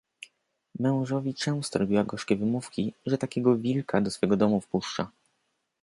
[0.79, 5.11] "Mężowi często robiła gorzkie wymówki, że takiego wilka do swego domu wpuszcza."